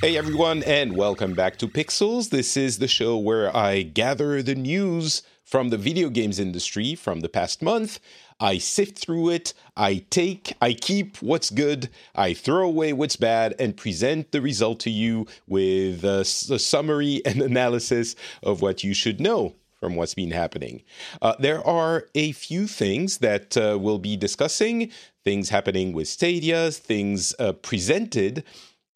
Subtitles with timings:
[0.00, 2.30] Hey everyone, and welcome back to Pixels.
[2.30, 7.18] This is the show where I gather the news from the video games industry from
[7.18, 7.98] the past month.
[8.38, 13.56] I sift through it, I take, I keep what's good, I throw away what's bad,
[13.58, 18.94] and present the result to you with a, a summary and analysis of what you
[18.94, 20.82] should know from what's been happening.
[21.20, 24.92] Uh, there are a few things that uh, we'll be discussing
[25.24, 28.44] things happening with Stadia, things uh, presented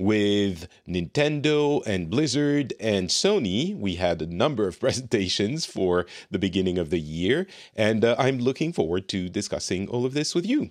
[0.02, 3.76] with Nintendo and Blizzard and Sony.
[3.76, 8.38] We had a number of presentations for the beginning of the year, and uh, I'm
[8.38, 10.70] looking forward to discussing all of this with you.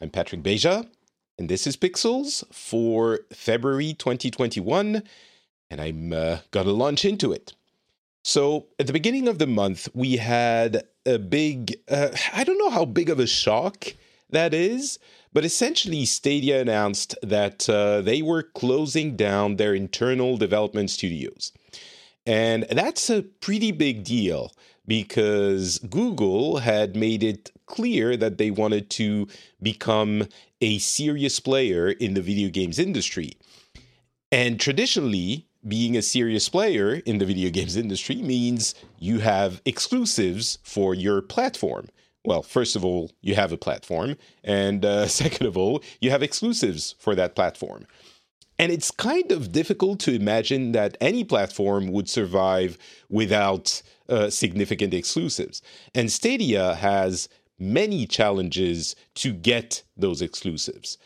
[0.00, 0.88] I'm Patrick Beja,
[1.38, 5.02] and this is Pixels for February 2021,
[5.70, 7.54] and I'm uh, gonna launch into it.
[8.24, 12.70] So, at the beginning of the month, we had a big, uh, I don't know
[12.70, 13.94] how big of a shock
[14.32, 14.98] that is,
[15.32, 21.52] but essentially, Stadia announced that uh, they were closing down their internal development studios.
[22.26, 24.52] And that's a pretty big deal
[24.86, 29.26] because Google had made it clear that they wanted to
[29.62, 30.28] become
[30.60, 33.32] a serious player in the video games industry.
[34.30, 40.58] And traditionally, being a serious player in the video games industry means you have exclusives
[40.62, 41.88] for your platform
[42.24, 46.22] well, first of all, you have a platform, and uh, second of all, you have
[46.22, 47.86] exclusives for that platform.
[48.58, 52.78] And it's kind of difficult to imagine that any platform would survive
[53.08, 55.62] without uh, significant exclusives.
[55.94, 57.28] And Stadia has
[57.58, 60.98] many challenges to get those exclusives.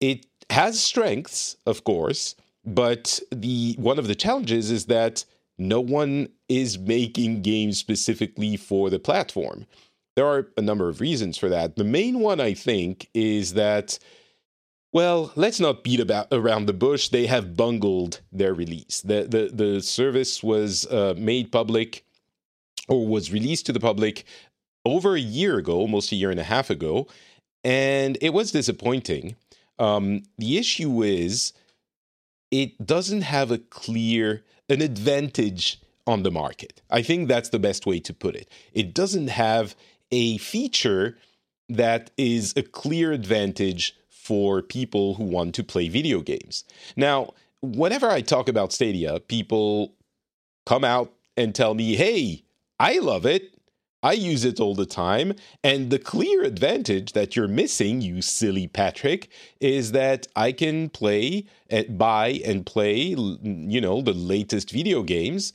[0.00, 2.34] It has strengths, of course,
[2.64, 5.24] but the one of the challenges is that
[5.58, 9.66] no one is making games specifically for the platform.
[10.16, 11.76] There are a number of reasons for that.
[11.76, 13.98] The main one, I think, is that,
[14.92, 17.08] well, let's not beat about around the bush.
[17.08, 19.00] They have bungled their release.
[19.00, 22.04] The the the service was uh, made public
[22.88, 24.24] or was released to the public
[24.84, 27.06] over a year ago, almost a year and a half ago,
[27.62, 29.36] and it was disappointing.
[29.78, 31.52] Um, the issue is
[32.50, 36.80] it doesn't have a clear an advantage on the market.
[36.90, 38.48] I think that's the best way to put it.
[38.72, 39.74] It doesn't have
[40.10, 41.16] a feature
[41.68, 46.64] that is a clear advantage for people who want to play video games.
[46.96, 49.94] Now, whenever I talk about Stadia, people
[50.66, 52.44] come out and tell me, hey,
[52.78, 53.54] I love it.
[54.02, 55.34] I use it all the time.
[55.62, 59.28] And the clear advantage that you're missing, you silly Patrick,
[59.60, 65.52] is that I can play, and buy and play, you know, the latest video games.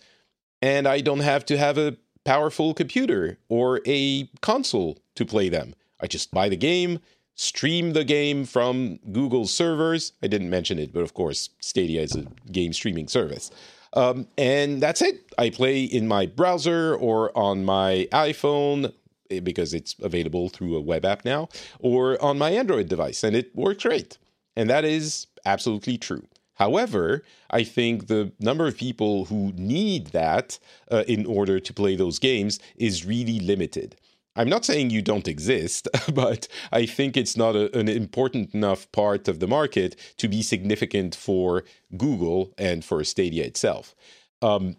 [0.61, 5.73] And I don't have to have a powerful computer or a console to play them.
[6.01, 6.99] I just buy the game,
[7.35, 10.13] stream the game from Google's servers.
[10.21, 13.51] I didn't mention it, but of course, Stadia is a game streaming service.
[13.93, 15.23] Um, and that's it.
[15.37, 18.91] I play in my browser or on my iPhone
[19.31, 21.47] eh, because it's available through a web app now,
[21.79, 24.17] or on my Android device, and it works great.
[24.57, 26.27] And that is absolutely true.
[26.55, 30.59] However, I think the number of people who need that
[30.91, 33.95] uh, in order to play those games is really limited.
[34.37, 38.91] I'm not saying you don't exist, but I think it's not a, an important enough
[38.91, 41.63] part of the market to be significant for
[41.95, 43.95] Google and for Stadia itself.
[44.41, 44.75] Um,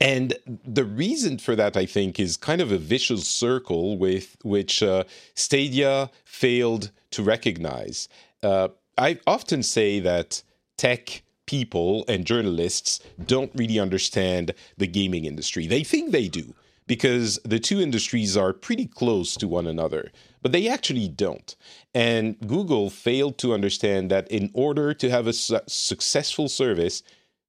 [0.00, 4.82] and the reason for that, I think, is kind of a vicious circle with which
[4.82, 8.08] uh, Stadia failed to recognize.
[8.42, 10.42] Uh, I often say that
[10.80, 15.66] tech people and journalists don't really understand the gaming industry.
[15.66, 16.54] They think they do
[16.86, 20.10] because the two industries are pretty close to one another,
[20.40, 21.54] but they actually don't.
[21.94, 27.02] And Google failed to understand that in order to have a su- successful service,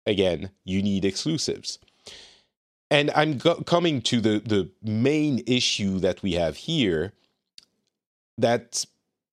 [0.06, 1.80] again, you need exclusives.
[2.90, 7.14] And I'm go- coming to the, the main issue that we have here
[8.38, 8.84] that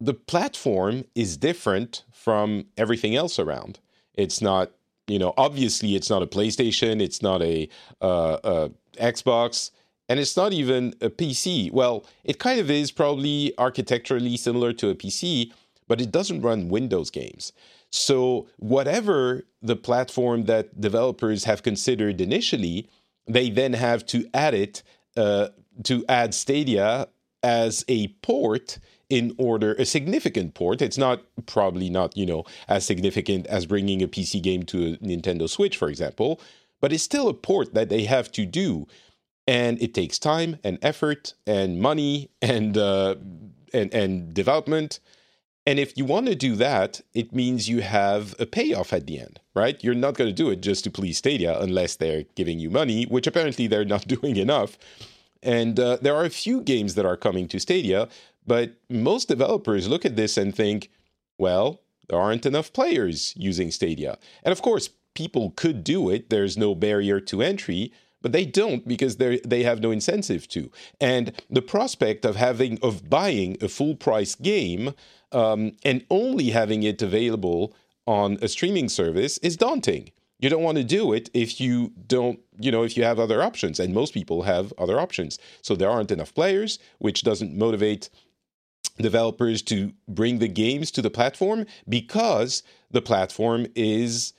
[0.00, 3.81] the platform is different from everything else around.
[4.19, 4.73] It's not
[5.09, 7.67] You know, obviously, it's not a PlayStation, it's not a,
[8.03, 8.70] uh, a
[9.00, 9.70] Xbox,
[10.06, 11.73] and it's not even a PC.
[11.73, 15.50] Well, it kind of is probably architecturally similar to a PC,
[15.87, 17.53] but it doesn't run Windows games.
[17.91, 22.87] So, whatever the platform that developers have considered initially,
[23.26, 24.82] they then have to add it
[25.17, 25.49] uh,
[25.85, 27.09] to add Stadia
[27.43, 28.79] as a port
[29.10, 30.82] in order a significant port.
[30.82, 34.96] It's not probably not you know as significant as bringing a pc game to a
[34.99, 36.40] nintendo switch for example
[36.81, 38.87] but it's still a port that they have to do.
[39.46, 43.16] And it takes time and effort and money and uh,
[43.72, 45.00] and and development.
[45.66, 49.20] And if you want to do that it means you have a payoff at the
[49.20, 49.82] end right?
[49.82, 53.04] You're not going to do it just to please stadia unless they're giving you money
[53.04, 54.78] which apparently they're not doing enough.
[55.43, 58.08] And uh, there are a few games that are coming to Stadia,
[58.49, 60.91] but most developers look at this and think,
[61.37, 64.19] well, there aren't enough players using Stadia.
[64.43, 67.93] And of course, people could do it, there's no barrier to entry.
[68.21, 72.77] But they don't because they they have no incentive to, and the prospect of having
[72.83, 74.93] of buying a full price game
[75.31, 77.77] um, and only having it available
[78.09, 82.41] on a streaming service is daunting you don't want to do it if you don't
[82.59, 85.91] you know if you have other options and most people have other options so there
[85.91, 88.09] aren't enough players which doesn't motivate
[88.99, 94.33] developers to bring the games to the platform because the platform is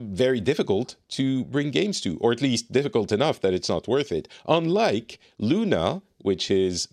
[0.00, 4.10] very difficult to bring games to or at least difficult enough that it's not worth
[4.10, 6.88] it unlike luna which is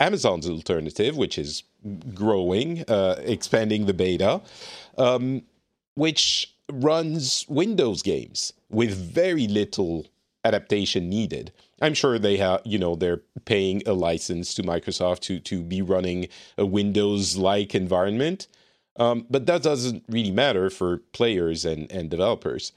[0.00, 1.64] amazon's alternative which is
[2.14, 4.40] growing uh, expanding the beta
[4.96, 5.42] um,
[5.96, 10.06] which runs Windows games with very little
[10.44, 11.52] adaptation needed.
[11.80, 15.82] I'm sure they have, you know, they're paying a license to Microsoft to to be
[15.82, 18.48] running a Windows-like environment,
[18.96, 22.72] um, but that doesn't really matter for players and and developers.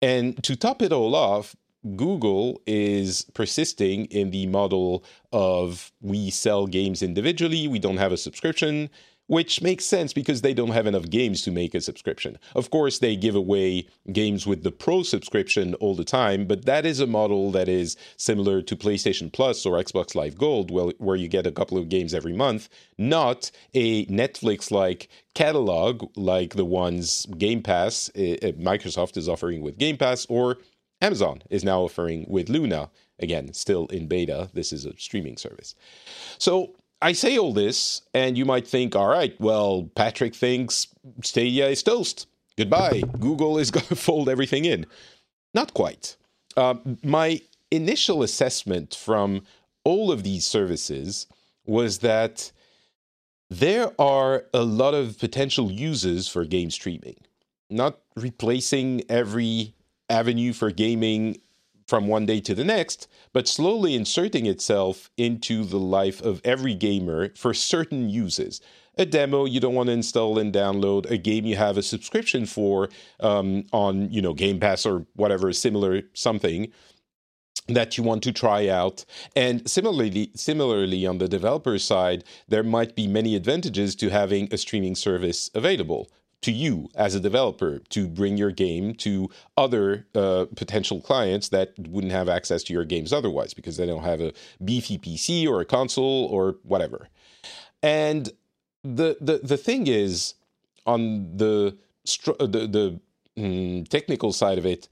[0.00, 1.56] And to top it all off,
[1.96, 8.16] Google is persisting in the model of we sell games individually, we don't have a
[8.16, 8.90] subscription,
[9.28, 12.38] which makes sense because they don't have enough games to make a subscription.
[12.56, 16.84] Of course, they give away games with the Pro subscription all the time, but that
[16.84, 21.28] is a model that is similar to PlayStation Plus or Xbox Live Gold, where you
[21.28, 27.26] get a couple of games every month, not a Netflix like catalog like the ones
[27.36, 30.58] Game Pass, eh, eh, Microsoft is offering with Game Pass, or
[31.00, 32.90] Amazon is now offering with Luna.
[33.20, 34.48] Again, still in beta.
[34.54, 35.74] This is a streaming service.
[36.38, 40.88] So I say all this, and you might think, all right, well, Patrick thinks
[41.22, 42.26] Stadia is toast.
[42.56, 43.02] Goodbye.
[43.20, 44.86] Google is going to fold everything in.
[45.54, 46.16] Not quite.
[46.56, 46.74] Uh,
[47.04, 47.40] my
[47.70, 49.42] initial assessment from
[49.84, 51.26] all of these services
[51.66, 52.50] was that
[53.48, 57.16] there are a lot of potential uses for game streaming.
[57.70, 59.74] Not replacing every
[60.10, 61.38] avenue for gaming
[61.88, 66.74] from one day to the next, but slowly inserting itself into the life of every
[66.74, 68.60] gamer for certain uses.
[68.98, 72.44] A demo you don't want to install and download, a game you have a subscription
[72.44, 72.90] for
[73.20, 76.70] um, on, you know, Game Pass or whatever similar something
[77.68, 79.04] that you want to try out.
[79.36, 84.58] And similarly, similarly on the developer side, there might be many advantages to having a
[84.58, 90.46] streaming service available to you as a developer to bring your game to other uh,
[90.54, 94.32] potential clients that wouldn't have access to your games otherwise because they don't have a
[94.64, 97.08] beefy PC or a console or whatever.
[97.82, 98.30] And
[98.84, 100.34] the the the thing is
[100.86, 103.00] on the the the
[103.36, 104.88] mm, technical side of it,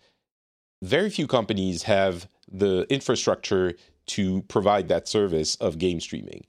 [0.83, 3.75] very few companies have the infrastructure
[4.07, 6.45] to provide that service of game streaming.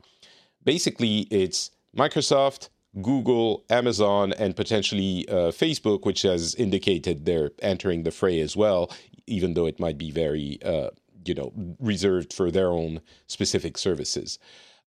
[0.63, 2.69] Basically, it's Microsoft,
[3.01, 8.91] Google, Amazon, and potentially uh, Facebook, which has indicated they're entering the fray as well,
[9.25, 10.89] even though it might be very, uh,
[11.25, 14.39] you know, reserved for their own specific services.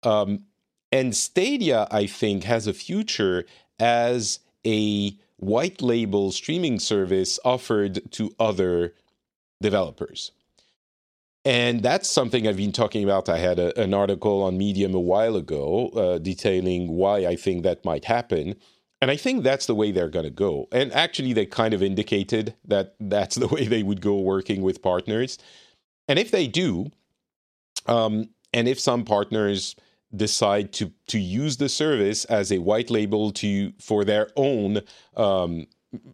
[0.02, 0.44] Um,
[0.92, 3.44] and Stadia, I think, has a future
[3.78, 8.94] as a white label streaming service offered to other
[9.62, 10.32] developers.
[11.44, 13.28] And that's something I've been talking about.
[13.28, 17.62] I had a, an article on Medium a while ago uh, detailing why I think
[17.62, 18.56] that might happen.
[19.00, 20.68] And I think that's the way they're going to go.
[20.70, 24.82] And actually, they kind of indicated that that's the way they would go working with
[24.82, 25.38] partners.
[26.08, 26.90] And if they do,
[27.86, 29.76] um, and if some partners
[30.14, 34.80] decide to to use the service as a white label to for their own
[35.16, 35.66] um,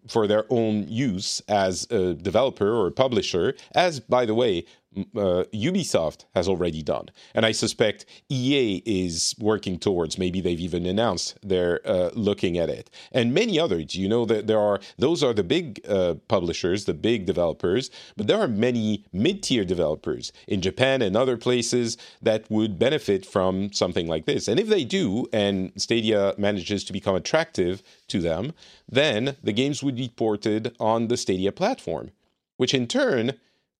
[0.08, 4.64] for their own use as a developer or a publisher, as by the way,
[4.96, 10.18] uh, Ubisoft has already done, and I suspect EA is working towards.
[10.18, 13.94] Maybe they've even announced they're uh, looking at it, and many others.
[13.94, 18.26] You know that there are those are the big uh, publishers, the big developers, but
[18.26, 24.06] there are many mid-tier developers in Japan and other places that would benefit from something
[24.06, 24.48] like this.
[24.48, 28.52] And if they do, and Stadia manages to become attractive to them,
[28.88, 32.10] then the games would be ported on the Stadia platform,
[32.56, 33.32] which in turn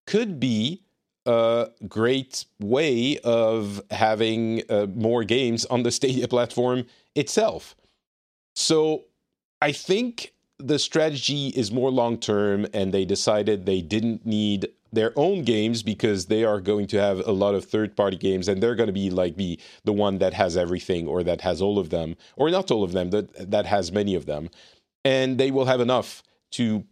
[0.06, 0.82] could be
[1.26, 7.76] a great way of having uh, more games on the Stadia platform itself.
[8.54, 9.04] So
[9.61, 15.12] I think the strategy is more long term, and they decided they didn't need their
[15.16, 18.62] own games because they are going to have a lot of third party games and
[18.62, 21.78] they're going to be like the the one that has everything or that has all
[21.78, 24.49] of them or not all of them that that has many of them
[25.04, 26.85] and they will have enough to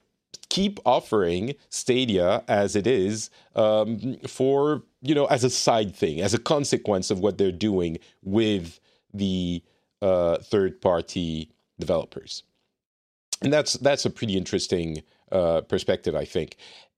[0.54, 6.32] keep offering Stadia as it is um, for you know as a side thing, as
[6.32, 8.78] a consequence of what they're doing with
[9.12, 9.64] the
[10.00, 12.44] uh, third party developers,
[13.42, 16.56] and that's that's a pretty interesting uh, perspective, I think.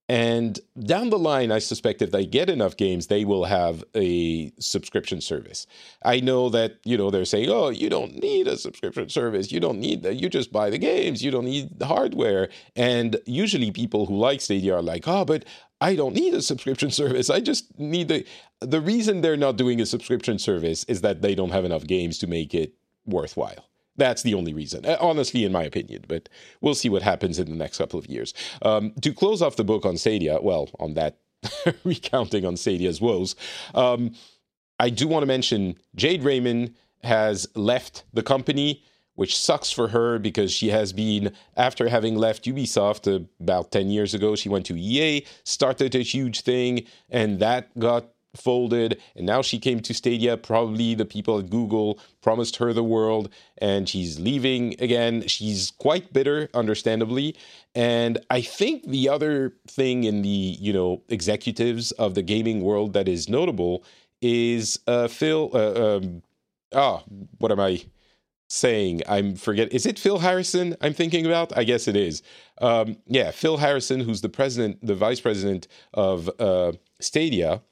[0.09, 4.53] And down the line, I suspect if they get enough games, they will have a
[4.61, 5.67] subscription service.
[6.05, 9.51] I know that, you know, they're saying, oh, you don't need a subscription service.
[9.51, 10.15] You don't need that.
[10.15, 11.25] You just buy the games.
[11.25, 12.51] You don't need the hardware.
[12.77, 15.45] And usually people who like Stadia are like, oh, but
[15.81, 17.29] I don't need a subscription service.
[17.29, 18.25] I just need the.
[18.61, 22.19] The reason they're not doing a subscription service is that they don't have enough games
[22.21, 22.73] to make it
[23.05, 23.69] worthwhile.
[23.97, 26.05] That's the only reason, uh, honestly, in my opinion.
[26.09, 26.29] But
[26.61, 28.35] we'll see what happens in the next couple of years.
[28.63, 31.19] Um, to close off the book on Stadia, well, on that
[31.85, 33.37] recounting on Stadia's woes,
[33.75, 34.15] um,
[34.79, 38.83] I do want to mention Jade Raymond has left the company,
[39.15, 44.13] which sucks for her because she has been, after having left Ubisoft about 10 years
[44.13, 49.43] ago, she went to EA, started a huge thing, and that got folded and now
[49.43, 50.37] she came to Stadia.
[50.37, 53.29] Probably the people at Google promised her the world
[53.59, 55.27] and she's leaving again.
[55.27, 57.37] She's quite bitter, understandably.
[57.75, 62.93] And I think the other thing in the, you know, executives of the gaming world
[62.95, 63.85] that is notable
[64.23, 65.51] is uh, Phil.
[65.53, 66.23] Uh, um,
[66.73, 67.03] oh,
[67.39, 67.83] what am I
[68.49, 69.03] saying?
[69.09, 69.73] I'm forget.
[69.73, 70.77] Is it Phil Harrison?
[70.81, 71.57] I'm thinking about.
[71.57, 72.23] I guess it is.
[72.59, 77.63] Um, yeah, Phil Harrison, who's the president, the vice president of uh, Stadia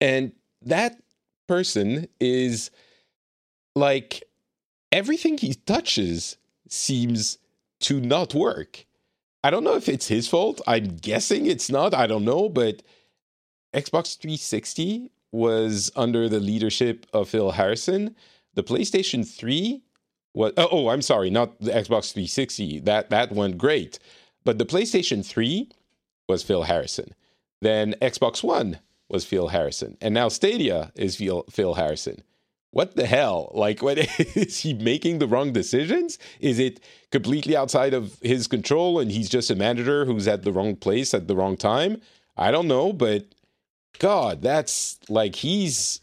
[0.00, 1.00] and that
[1.46, 2.70] person is
[3.74, 4.24] like
[4.92, 6.36] everything he touches
[6.68, 7.38] seems
[7.80, 8.86] to not work.
[9.44, 10.60] I don't know if it's his fault.
[10.66, 11.94] I'm guessing it's not.
[11.94, 12.82] I don't know, but
[13.74, 18.16] Xbox 360 was under the leadership of Phil Harrison.
[18.54, 19.82] The PlayStation 3
[20.34, 22.80] was oh, oh I'm sorry, not the Xbox 360.
[22.80, 23.98] That that went great.
[24.44, 25.68] But the PlayStation 3
[26.28, 27.14] was Phil Harrison.
[27.60, 32.22] Then Xbox One was Phil Harrison, and now Stadia is Phil, Phil Harrison.
[32.70, 33.50] What the hell?
[33.54, 36.18] Like, what is he making the wrong decisions?
[36.40, 40.52] Is it completely outside of his control, and he's just a manager who's at the
[40.52, 42.00] wrong place at the wrong time?
[42.36, 43.24] I don't know, but
[43.98, 46.00] God, that's like he's,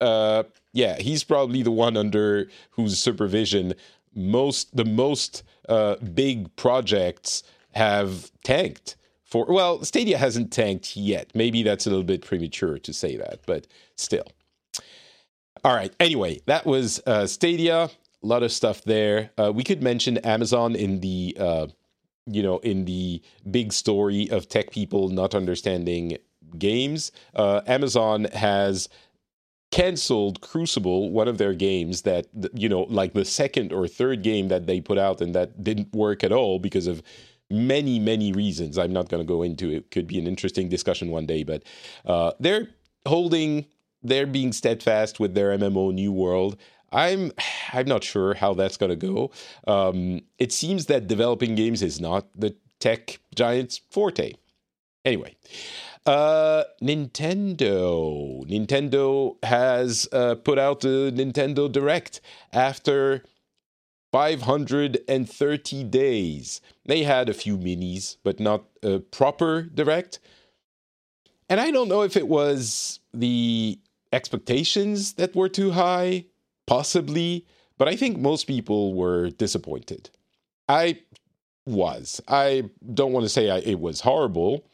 [0.00, 3.74] uh, yeah, he's probably the one under whose supervision
[4.14, 8.95] most the most uh, big projects have tanked
[9.26, 11.30] for well, Stadia hasn't tanked yet.
[11.34, 13.66] Maybe that's a little bit premature to say that, but
[13.96, 14.26] still.
[15.64, 15.92] All right.
[15.98, 17.90] Anyway, that was uh, Stadia.
[18.22, 19.30] A lot of stuff there.
[19.36, 21.66] Uh, we could mention Amazon in the uh,
[22.26, 26.18] you know in the big story of tech people not understanding
[26.56, 27.10] games.
[27.34, 28.88] Uh, Amazon has
[29.72, 34.48] canceled Crucible, one of their games that you know, like the second or third game
[34.48, 37.02] that they put out and that didn't work at all because of
[37.50, 38.78] many, many reasons.
[38.78, 39.90] I'm not going to go into it.
[39.90, 41.62] Could be an interesting discussion one day, but
[42.04, 42.68] uh, they're
[43.06, 43.66] holding,
[44.02, 46.56] they're being steadfast with their MMO New World.
[46.92, 47.32] I'm
[47.72, 49.30] I'm not sure how that's going to go.
[49.66, 54.34] Um, it seems that developing games is not the tech giants' forte.
[55.04, 55.36] Anyway,
[56.06, 58.48] uh, Nintendo.
[58.48, 62.20] Nintendo has uh, put out a Nintendo Direct
[62.52, 63.24] after
[64.16, 66.62] 530 days.
[66.86, 70.20] They had a few minis, but not a proper direct.
[71.50, 73.78] And I don't know if it was the
[74.14, 76.24] expectations that were too high,
[76.66, 77.44] possibly,
[77.76, 80.08] but I think most people were disappointed.
[80.66, 81.00] I
[81.66, 82.18] was.
[82.26, 84.64] I don't want to say I, it was horrible,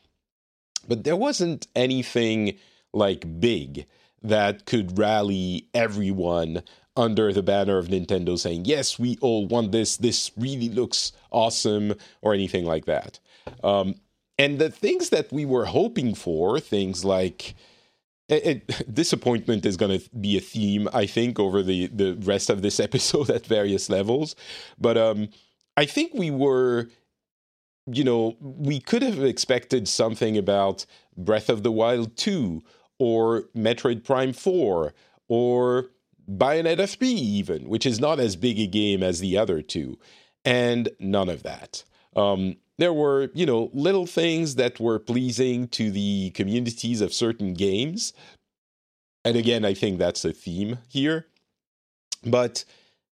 [0.87, 2.59] but there wasn't anything
[2.93, 3.87] like big
[4.23, 6.63] that could rally everyone
[6.97, 11.95] under the banner of Nintendo saying, yes, we all want this, this really looks awesome,
[12.21, 13.19] or anything like that.
[13.65, 13.95] Um,
[14.39, 17.55] and the things that we were hoping for, things like
[18.29, 22.51] it, it, disappointment is going to be a theme, I think, over the the rest
[22.51, 24.35] of this episode at various levels.
[24.79, 25.29] But um,
[25.77, 26.89] I think we were,
[27.87, 32.63] you know, we could have expected something about Breath of the Wild two
[32.99, 34.95] or Metroid Prime four
[35.29, 35.87] or
[36.37, 39.99] Bayonetta 3, even, which is not as big a game as the other two.
[40.45, 41.85] And none of that.
[42.17, 47.55] Um, there were, you know, little things that were pleasing to the communities of certain
[47.55, 48.12] games.
[49.25, 51.27] And again, I think that's a theme here.
[52.25, 52.65] But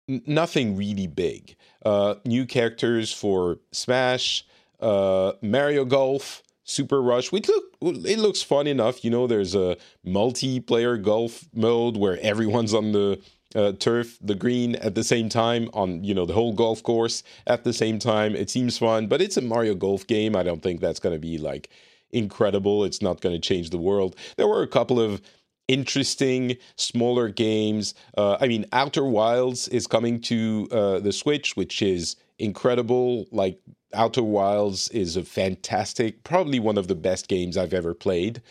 [0.07, 1.55] nothing really big.
[1.85, 4.45] Uh, new characters for Smash,
[4.79, 7.63] uh, Mario Golf, Super Rush, which look
[8.05, 9.03] it looks fun enough.
[9.03, 13.21] You know, there's a multiplayer golf mode where everyone's on the
[13.55, 17.23] uh, turf, the green at the same time on you know the whole golf course
[17.47, 18.35] at the same time.
[18.35, 20.35] It seems fun, but it's a Mario Golf game.
[20.35, 21.69] I don't think that's going to be like
[22.11, 22.83] incredible.
[22.83, 24.15] It's not going to change the world.
[24.37, 25.21] There were a couple of
[25.67, 27.93] interesting smaller games.
[28.17, 33.25] Uh, I mean, Outer Wilds is coming to uh, the Switch, which is incredible.
[33.31, 33.59] Like
[33.93, 38.41] Outer Wilds is a fantastic, probably one of the best games I've ever played.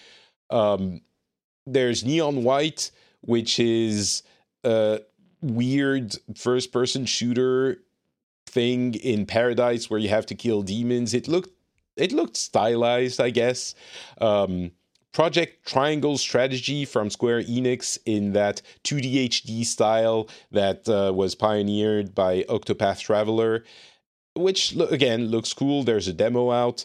[0.51, 1.01] Um,
[1.67, 4.23] there's Neon White, which is
[4.65, 5.01] a
[5.41, 7.79] weird first person shooter
[8.47, 11.15] thing in paradise where you have to kill demons.
[11.15, 11.51] It looked
[11.97, 13.75] it looked stylized, I guess.
[14.21, 14.73] Um,
[15.13, 22.15] Project Triangle Strategy from Square Enix in that 2D HD style that uh, was pioneered
[22.15, 23.65] by Octopath Traveler
[24.35, 25.83] which again looks cool.
[25.83, 26.85] There's a demo out.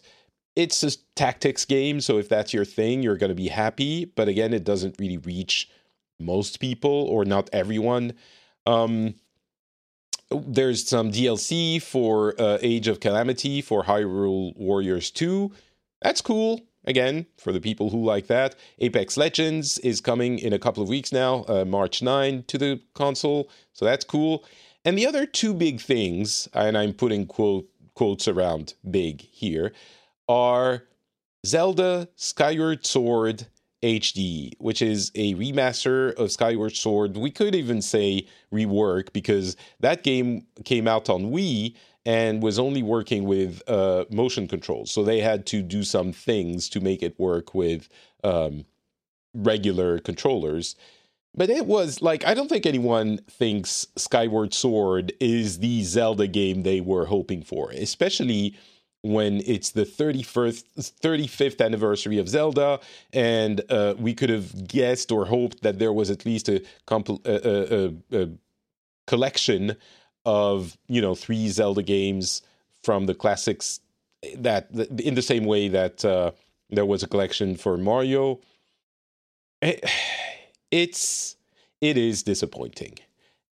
[0.56, 4.06] It's a tactics game, so if that's your thing, you're going to be happy.
[4.06, 5.70] But again, it doesn't really reach
[6.20, 8.14] most people or not everyone.
[8.66, 9.16] Um,
[10.32, 15.52] there's some DLC for uh, Age of Calamity for Hyrule Warriors 2.
[16.02, 16.62] That's cool.
[16.88, 18.56] Again, for the people who like that.
[18.80, 22.82] Apex Legends is coming in a couple of weeks now, uh, March 9 to the
[22.94, 23.50] console.
[23.74, 24.46] So that's cool.
[24.86, 29.74] And the other two big things, and I'm putting quote quotes around big here,
[30.30, 30.84] are
[31.46, 33.48] Zelda Skyward Sword
[33.84, 37.18] HD, which is a remaster of Skyward Sword.
[37.18, 41.76] We could even say rework because that game came out on Wii
[42.08, 44.92] and was only working with uh, motion controls.
[44.92, 47.90] So they had to do some things to make it work with
[48.24, 48.64] um,
[49.34, 50.78] regular controllers.
[51.36, 56.64] But it was like I don't think anyone thinks Skyward Sword is the Zelda game
[56.64, 58.58] they were hoping for, especially
[59.02, 60.64] when it's the 31st
[61.02, 62.80] 35th anniversary of Zelda
[63.14, 67.24] and uh, we could have guessed or hoped that there was at least a, compl-
[67.26, 68.30] a, a, a
[69.06, 69.78] collection
[70.28, 72.42] of you know three Zelda games
[72.84, 73.80] from the classics
[74.36, 76.32] that in the same way that uh,
[76.70, 78.42] there was a collection for Mario.
[79.62, 79.90] It, eh,
[80.70, 81.38] it's
[81.80, 83.00] it is disappointing,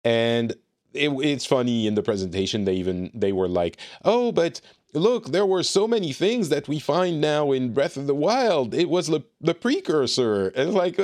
[0.06, 0.52] and
[0.94, 4.62] it, it's funny in the presentation they even they were like, oh, but
[4.94, 8.74] look, there were so many things that we find now in Breath of the Wild.
[8.74, 10.48] It was the, the precursor.
[10.50, 11.00] And like,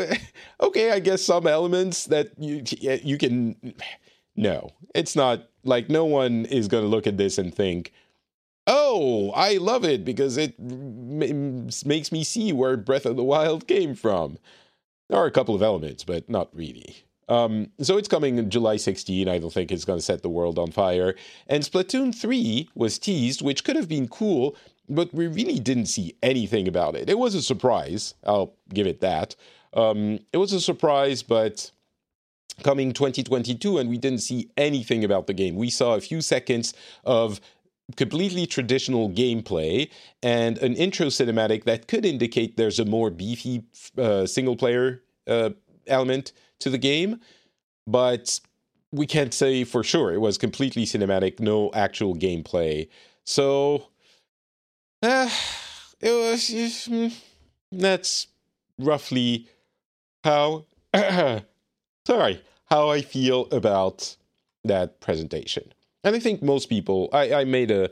[0.62, 3.56] okay, I guess some elements that you you can.
[4.38, 7.92] No, it's not like no one is going to look at this and think,
[8.68, 13.68] oh, I love it because it m- makes me see where Breath of the Wild
[13.68, 14.38] came from.
[15.10, 16.98] There are a couple of elements, but not really.
[17.30, 19.28] Um, so it's coming July 16.
[19.28, 21.16] I don't think it's going to set the world on fire.
[21.48, 24.56] And Splatoon 3 was teased, which could have been cool,
[24.88, 27.10] but we really didn't see anything about it.
[27.10, 28.14] It was a surprise.
[28.26, 29.36] I'll give it that.
[29.74, 31.72] Um, it was a surprise, but
[32.64, 35.56] coming 2022, and we didn't see anything about the game.
[35.56, 36.74] We saw a few seconds
[37.06, 37.40] of
[37.96, 39.90] completely traditional gameplay
[40.22, 43.64] and an intro cinematic that could indicate there's a more beefy
[43.98, 45.52] uh, single player uh,
[45.88, 47.22] element to the game,
[47.86, 48.40] but
[48.92, 50.14] we can't say for sure.
[50.14, 52.90] It was completely cinematic, no actual gameplay.
[53.24, 53.88] So,
[55.04, 55.30] uh,
[56.02, 56.50] it was.
[56.90, 57.14] Mm,
[57.72, 58.28] that's
[58.78, 59.48] roughly
[60.24, 60.66] how.
[62.08, 64.16] sorry, how I feel about
[64.64, 65.74] that presentation.
[66.06, 67.90] And I think most people, I, I made a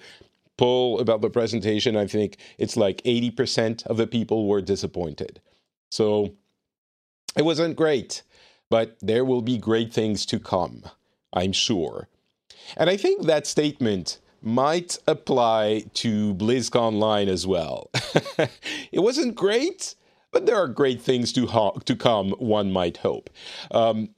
[0.57, 1.97] poll about the presentation.
[1.97, 5.41] I think it's like 80% of the people were disappointed.
[5.91, 6.33] So
[7.37, 8.23] it wasn't great,
[8.69, 10.83] but there will be great things to come,
[11.33, 12.07] I'm sure.
[12.77, 17.89] And I think that statement might apply to BlizzConline as well.
[18.93, 19.95] it wasn't great,
[20.35, 23.29] but there are great things to, ho- to come, one might hope.
[23.71, 24.09] Um,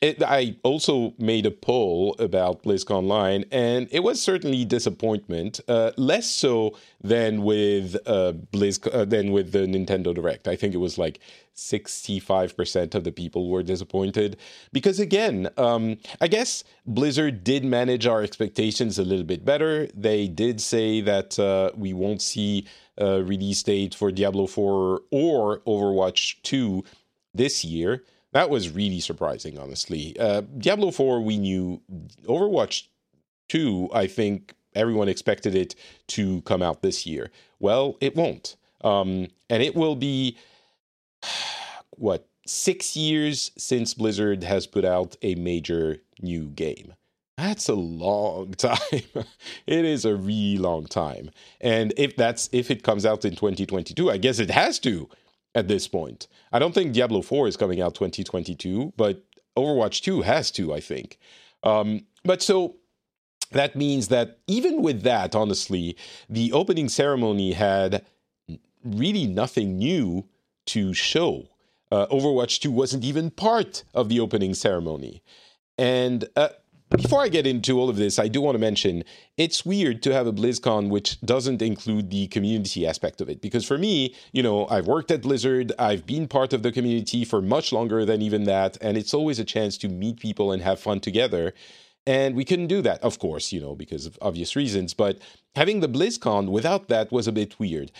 [0.00, 5.58] it, I also made a poll about BlizzConline, and it was certainly disappointment.
[5.66, 10.46] Uh, less so than with uh, Blizz uh, than with the Nintendo Direct.
[10.46, 11.18] I think it was like
[11.54, 14.36] sixty-five percent of the people were disappointed
[14.70, 19.88] because, again, um, I guess Blizzard did manage our expectations a little bit better.
[19.94, 22.66] They did say that uh, we won't see
[22.98, 26.84] a release date for Diablo Four or Overwatch Two
[27.34, 28.02] this year.
[28.32, 30.14] That was really surprising, honestly.
[30.18, 31.80] Uh, Diablo 4, we knew.
[32.24, 32.84] Overwatch
[33.48, 35.74] 2, I think everyone expected it
[36.08, 37.30] to come out this year.
[37.60, 38.56] Well, it won't.
[38.82, 40.36] Um, and it will be,
[41.90, 46.94] what, six years since Blizzard has put out a major new game.
[47.36, 48.78] That's a long time.
[49.66, 51.30] it is a really long time.
[51.60, 55.08] And if that's if it comes out in 2022, I guess it has to
[55.54, 56.28] at this point.
[56.52, 59.24] I don't think Diablo 4 is coming out 2022, but
[59.56, 61.18] Overwatch 2 has to, I think.
[61.62, 62.76] Um, but so
[63.52, 65.96] that means that even with that, honestly,
[66.28, 68.04] the opening ceremony had
[68.84, 70.28] really nothing new
[70.66, 71.48] to show.
[71.90, 75.22] Uh, Overwatch 2 wasn't even part of the opening ceremony.
[75.78, 76.48] And uh,
[76.90, 79.02] before I get into all of this, I do want to mention
[79.36, 83.40] it's weird to have a BlizzCon which doesn't include the community aspect of it.
[83.40, 87.24] Because for me, you know, I've worked at Blizzard, I've been part of the community
[87.24, 90.62] for much longer than even that, and it's always a chance to meet people and
[90.62, 91.54] have fun together.
[92.06, 94.94] And we couldn't do that, of course, you know, because of obvious reasons.
[94.94, 95.18] But
[95.56, 97.90] having the BlizzCon without that was a bit weird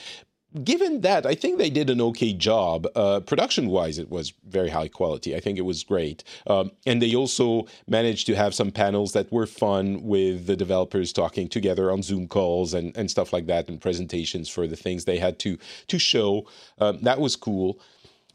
[0.65, 2.87] given that, I think they did an okay job.
[2.95, 5.35] Uh, production wise, it was very high quality.
[5.37, 6.25] I think it was great.
[6.47, 11.13] Um, and they also managed to have some panels that were fun with the developers
[11.13, 15.05] talking together on Zoom calls and, and stuff like that and presentations for the things
[15.05, 16.47] they had to, to show.
[16.79, 17.81] Um, that was cool.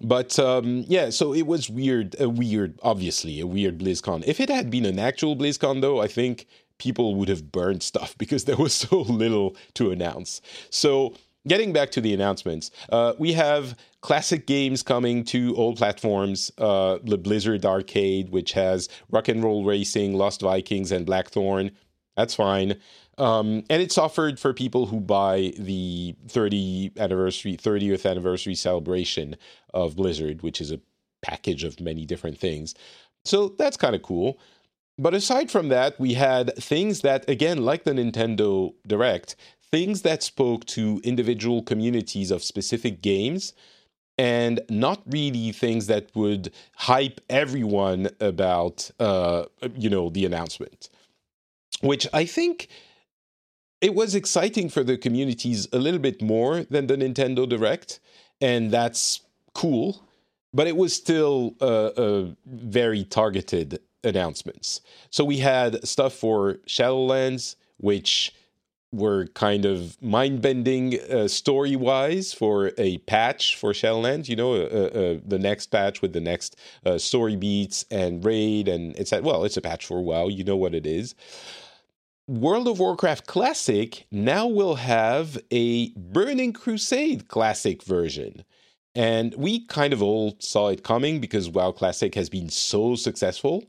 [0.03, 4.23] But um, yeah, so it was weird, a weird, obviously, a weird BlizzCon.
[4.25, 6.47] If it had been an actual BlizzCon, though, I think
[6.79, 10.41] people would have burned stuff because there was so little to announce.
[10.69, 11.13] So
[11.47, 16.51] getting back to the announcements, uh, we have classic games coming to all platforms.
[16.58, 21.71] Uh, the Blizzard Arcade, which has Rock and Roll Racing, Lost Vikings, and Blackthorne.
[22.17, 22.75] That's fine.
[23.17, 29.36] Um, and it's offered for people who buy the 30 anniversary, 30th anniversary celebration
[29.73, 30.80] of Blizzard, which is a
[31.21, 32.73] package of many different things.
[33.25, 34.39] So that's kind of cool.
[34.97, 39.36] But aside from that, we had things that, again, like the Nintendo Direct,
[39.71, 43.53] things that spoke to individual communities of specific games
[44.17, 50.89] and not really things that would hype everyone about uh, you know the announcement
[51.81, 52.67] which i think
[53.79, 57.99] it was exciting for the communities a little bit more than the nintendo direct
[58.41, 59.21] and that's
[59.53, 60.03] cool
[60.53, 64.81] but it was still a very targeted announcements.
[65.10, 68.34] So we had stuff for shadowlands which
[68.91, 74.27] were kind of mind bending uh, story wise for a patch for Shadowlands.
[74.27, 78.67] You know, uh, uh, the next patch with the next uh, story beats and raid,
[78.67, 80.27] and it's at, well, it's a patch for WoW.
[80.27, 81.15] You know what it is.
[82.27, 88.45] World of Warcraft Classic now will have a Burning Crusade Classic version.
[88.93, 93.65] And we kind of all saw it coming because WoW Classic has been so successful.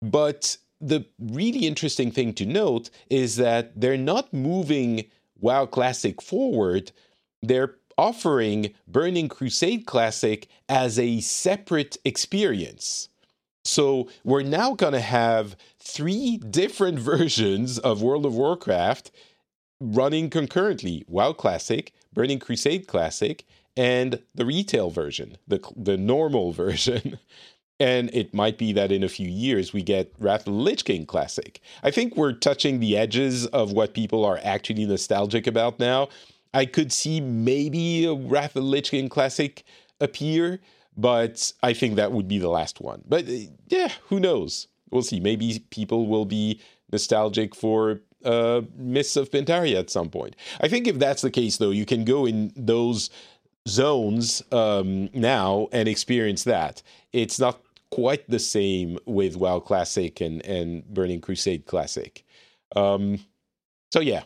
[0.00, 5.04] But the really interesting thing to note is that they're not moving
[5.40, 6.92] WoW Classic forward.
[7.42, 13.08] They're offering Burning Crusade Classic as a separate experience.
[13.64, 19.10] So we're now going to have three different versions of World of Warcraft
[19.80, 23.44] running concurrently WoW Classic, Burning Crusade Classic,
[23.76, 27.18] and the retail version, the, the normal version.
[27.84, 30.86] And it might be that in a few years we get Wrath of the Lich
[30.86, 31.60] King Classic.
[31.82, 36.08] I think we're touching the edges of what people are actually nostalgic about now.
[36.54, 39.62] I could see maybe a Wrath of the Lich King Classic
[40.00, 40.60] appear,
[40.96, 43.04] but I think that would be the last one.
[43.06, 44.66] But uh, yeah, who knows?
[44.90, 45.20] We'll see.
[45.20, 50.36] Maybe people will be nostalgic for uh, Mists of Pandaria at some point.
[50.58, 53.10] I think if that's the case, though, you can go in those
[53.68, 56.82] zones um, now and experience that.
[57.12, 57.60] It's not
[57.94, 62.24] quite the same with WoW Classic and, and Burning Crusade Classic.
[62.74, 63.20] Um,
[63.92, 64.24] so, yeah,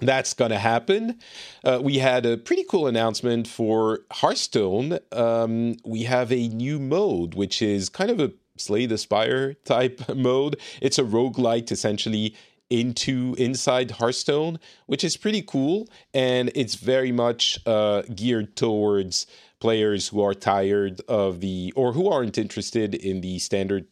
[0.00, 1.18] that's going to happen.
[1.64, 4.98] Uh, we had a pretty cool announcement for Hearthstone.
[5.12, 10.02] Um, we have a new mode, which is kind of a Slay the Spire type
[10.14, 10.60] mode.
[10.82, 12.36] It's a roguelite essentially
[12.70, 15.88] into inside Hearthstone, which is pretty cool.
[16.12, 19.26] And it's very much uh, geared towards
[19.64, 23.86] players who are tired of the or who aren't interested in the standard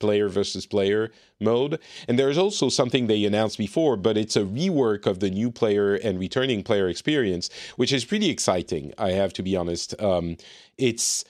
[0.00, 1.78] player versus player mode.
[2.08, 5.94] And there's also something they announced before, but it's a rework of the new player
[5.94, 9.94] and returning player experience, which is pretty exciting, I have to be honest.
[10.02, 10.36] Um,
[10.76, 11.24] it's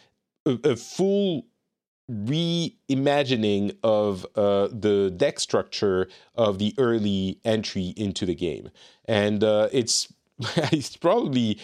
[0.46, 1.44] a, a full
[2.10, 8.70] reimagining of uh, the deck structure of the early entry into the game.
[9.04, 10.10] And uh, it's
[10.72, 11.58] it's probably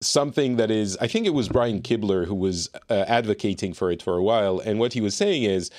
[0.00, 4.02] something that is i think it was brian kibler who was uh, advocating for it
[4.02, 5.70] for a while and what he was saying is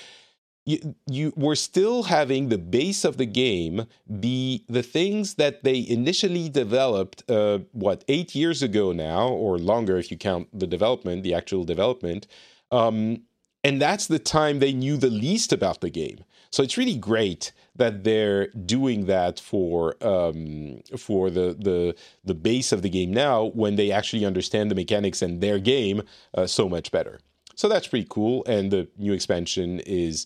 [0.63, 3.87] you, you we're still having the base of the game
[4.19, 9.97] be the things that they initially developed uh, what eight years ago now or longer
[9.97, 12.27] if you count the development the actual development
[12.71, 13.23] um,
[13.63, 16.23] and that's the time they knew the least about the game.
[16.51, 22.71] So it's really great that they're doing that for um, for the the the base
[22.71, 26.01] of the game now when they actually understand the mechanics and their game
[26.33, 27.19] uh, so much better.
[27.55, 28.43] So that's pretty cool.
[28.45, 30.25] And the new expansion is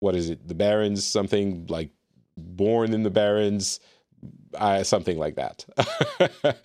[0.00, 0.46] what is it?
[0.46, 1.90] The Barrens, something like
[2.36, 3.80] Born in the Barrens.
[4.54, 5.64] Uh, something like that.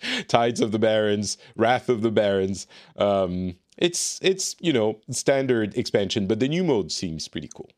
[0.28, 2.66] Tides of the Barrens, Wrath of the Barrens.
[2.96, 7.70] Um, it's it's you know standard expansion, but the new mode seems pretty cool.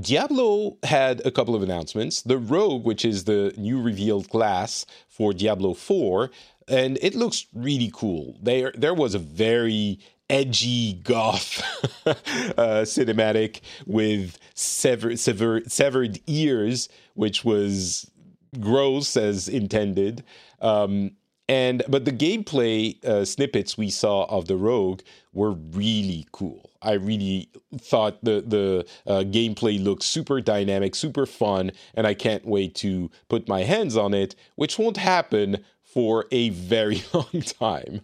[0.00, 2.22] Diablo had a couple of announcements.
[2.22, 6.30] The Rogue, which is the new revealed class for Diablo 4,
[6.68, 8.38] and it looks really cool.
[8.40, 9.98] There, there was a very
[10.30, 11.62] edgy goth
[12.06, 18.10] uh, cinematic with sever, sever, severed ears, which was
[18.58, 20.24] gross as intended.
[20.62, 21.12] Um,
[21.48, 25.00] and but the gameplay uh, snippets we saw of the Rogue
[25.32, 26.70] were really cool.
[26.82, 32.46] I really thought the the uh, gameplay looked super dynamic, super fun, and I can't
[32.46, 38.00] wait to put my hands on it, which won't happen for a very long time.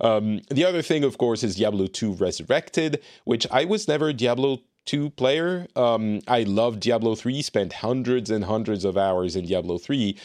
[0.00, 4.12] Um, the other thing, of course, is Diablo 2 Resurrected, which I was never a
[4.12, 5.66] Diablo 2 player.
[5.76, 10.18] Um, I loved Diablo 3, spent hundreds and hundreds of hours in Diablo 3.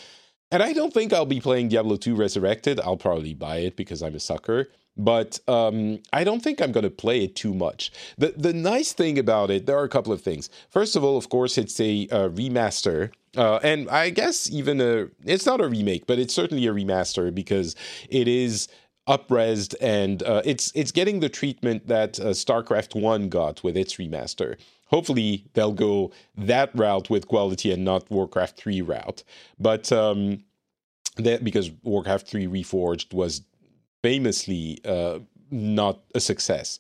[0.54, 2.80] And I don't think I'll be playing Diablo 2 Resurrected.
[2.80, 4.70] I'll probably buy it because I'm a sucker.
[4.96, 7.92] But um, I don't think I'm going to play it too much.
[8.20, 10.52] The the nice thing about it, there are a couple of things.
[10.70, 15.08] First of all, of course, it's a, a remaster, uh, and I guess even a
[15.26, 17.76] it's not a remake, but it's certainly a remaster because
[18.08, 18.68] it is
[19.10, 23.96] upresed and uh, it's it's getting the treatment that uh, StarCraft One got with its
[23.96, 24.58] remaster
[24.94, 29.24] hopefully they'll go that route with quality and not Warcraft 3 route.
[29.60, 30.44] But um,
[31.18, 33.42] that because Warcraft 3 Reforged was
[34.04, 35.18] famously uh,
[35.50, 36.80] not a success,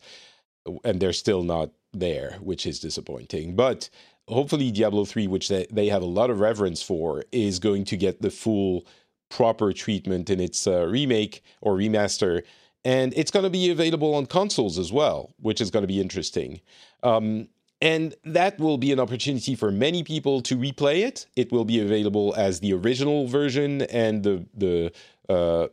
[0.83, 3.55] and they're still not there, which is disappointing.
[3.55, 3.89] But
[4.27, 7.97] hopefully, Diablo 3, which they, they have a lot of reverence for, is going to
[7.97, 8.85] get the full
[9.29, 12.43] proper treatment in its uh, remake or remaster.
[12.85, 15.99] And it's going to be available on consoles as well, which is going to be
[15.99, 16.61] interesting.
[17.01, 17.47] Um,
[17.83, 21.27] and that will be an opportunity for many people to replay it.
[21.35, 24.93] It will be available as the original version and the the
[25.27, 25.67] uh,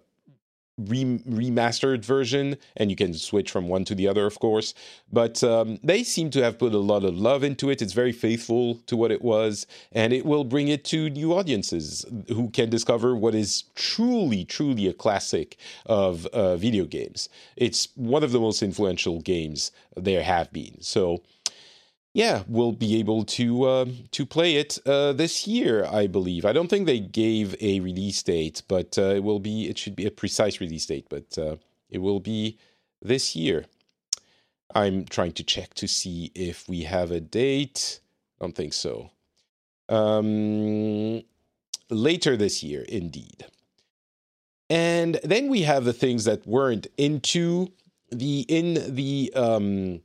[0.80, 4.74] remastered version, and you can switch from one to the other, of course.
[5.12, 7.82] But um, they seem to have put a lot of love into it.
[7.82, 12.04] It's very faithful to what it was, and it will bring it to new audiences
[12.28, 17.28] who can discover what is truly, truly a classic of uh, video games.
[17.56, 20.80] It's one of the most influential games there have been.
[20.80, 21.22] So
[22.12, 26.44] yeah, we'll be able to uh, to play it uh, this year, I believe.
[26.44, 29.68] I don't think they gave a release date, but uh, it will be.
[29.68, 31.56] It should be a precise release date, but uh,
[31.88, 32.58] it will be
[33.00, 33.66] this year.
[34.74, 38.00] I'm trying to check to see if we have a date.
[38.40, 39.10] I don't think so.
[39.88, 41.22] Um,
[41.90, 43.46] later this year, indeed.
[44.68, 47.72] And then we have the things that weren't into
[48.10, 50.00] the in the um,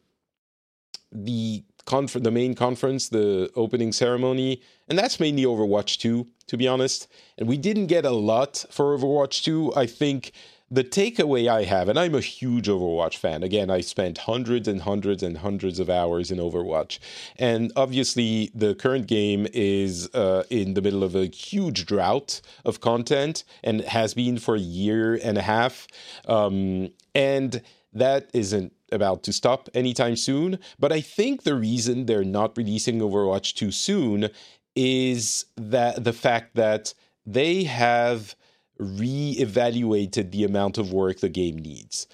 [1.11, 6.67] the conf- the main conference, the opening ceremony, and that's mainly Overwatch 2, to be
[6.67, 7.08] honest.
[7.38, 9.74] And we didn't get a lot for Overwatch 2.
[9.76, 10.32] I think
[10.69, 13.43] the takeaway I have, and I'm a huge Overwatch fan.
[13.43, 16.98] Again, I spent hundreds and hundreds and hundreds of hours in Overwatch.
[17.38, 22.82] And obviously, the current game is uh, in the middle of a huge drought of
[22.82, 25.88] content and has been for a year and a half.
[26.28, 27.62] Um, and
[27.93, 30.60] that isn't about to stop anytime soon.
[30.80, 34.30] But I think the reason they're not releasing Overwatch too soon
[34.76, 36.93] is that the fact that
[37.26, 38.36] they have
[38.78, 42.08] re-evaluated the amount of work the game needs.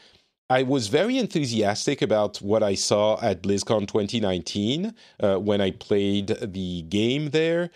[0.50, 6.28] I was very enthusiastic about what I saw at BlizzCon 2019 uh, when I played
[6.28, 7.72] the game there,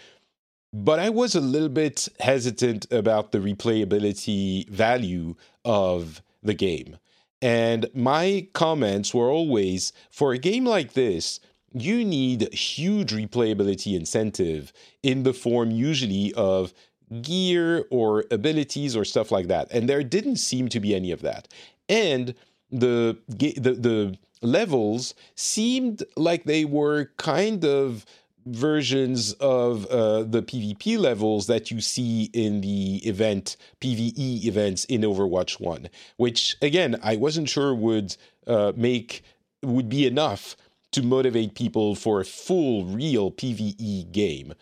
[0.74, 6.98] but I was a little bit hesitant about the replayability value of the game.
[7.46, 11.40] And my comments were always for a game like this,
[11.74, 16.74] you need huge replayability incentive in the form usually of
[17.22, 19.72] gear or abilities or stuff like that.
[19.72, 21.48] And there didn't seem to be any of that.
[21.88, 22.34] And
[22.72, 28.08] the the the levels seemed like they were kind of
[28.46, 35.02] versions of uh, the PvP levels that you see in the event PvE events in
[35.02, 38.16] Overwatch 1, which again, I wasn't sure would
[38.48, 39.24] uh, make
[39.64, 40.56] would be enough
[40.92, 44.54] to motivate people for a full real PvE game.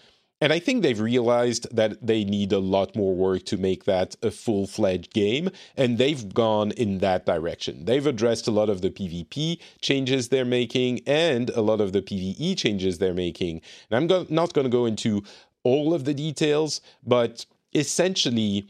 [0.43, 4.17] And I think they've realized that they need a lot more work to make that
[4.21, 5.49] a full fledged game.
[5.77, 7.85] And they've gone in that direction.
[7.85, 12.01] They've addressed a lot of the PvP changes they're making and a lot of the
[12.01, 13.61] PvE changes they're making.
[13.89, 15.23] And I'm go- not going to go into
[15.63, 18.67] all of the details, but essentially,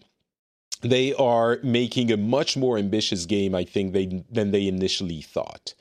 [0.81, 5.73] they are making a much more ambitious game, I think, they, than they initially thought.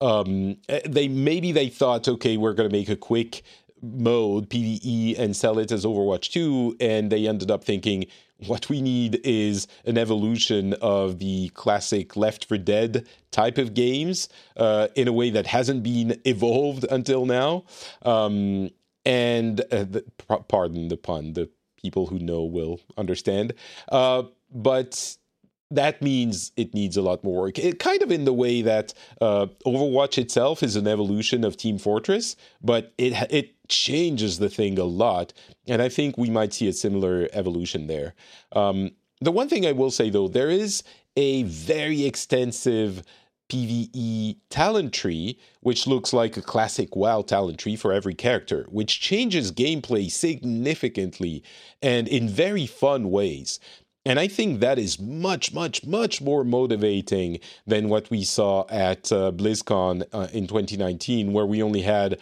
[0.00, 3.42] Um, they maybe they thought, okay, we're going to make a quick
[3.82, 6.76] mode, PvE, and sell it as Overwatch 2.
[6.80, 8.06] And they ended up thinking,
[8.46, 14.28] what we need is an evolution of the classic Left 4 Dead type of games
[14.56, 17.64] uh, in a way that hasn't been evolved until now.
[18.02, 18.70] Um,
[19.04, 20.04] and uh, the,
[20.48, 23.54] pardon the pun, the people who know will understand.
[23.90, 25.16] Uh, but
[25.70, 27.58] that means it needs a lot more work.
[27.58, 31.78] It, kind of in the way that uh, Overwatch itself is an evolution of Team
[31.78, 35.32] Fortress, but it it changes the thing a lot,
[35.68, 38.14] and I think we might see a similar evolution there.
[38.52, 40.82] Um, the one thing I will say though, there is
[41.16, 43.02] a very extensive
[43.50, 49.00] PVE talent tree, which looks like a classic WoW talent tree for every character, which
[49.00, 51.42] changes gameplay significantly
[51.82, 53.58] and in very fun ways.
[54.06, 59.12] And I think that is much, much, much more motivating than what we saw at
[59.12, 62.18] uh, BlizzCon uh, in 2019, where we only had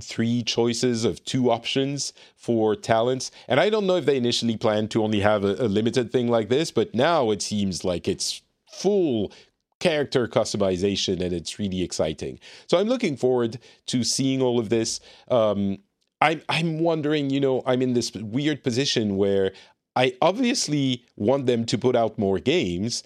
[0.00, 3.30] three choices of two options for talents.
[3.48, 6.28] And I don't know if they initially planned to only have a, a limited thing
[6.28, 9.32] like this, but now it seems like it's full
[9.80, 12.38] character customization and it's really exciting.
[12.68, 15.00] So I'm looking forward to seeing all of this.
[15.28, 15.78] Um,
[16.20, 19.52] I'm I'm wondering, you know, I'm in this weird position where
[19.96, 23.02] I obviously want them to put out more games,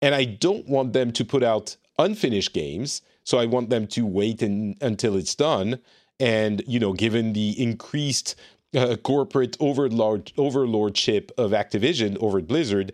[0.00, 3.02] and I don't want them to put out unfinished games.
[3.24, 5.80] So I want them to wait in, until it's done.
[6.20, 8.36] And you know, given the increased
[8.74, 12.92] uh, corporate overlord overlordship of Activision over Blizzard,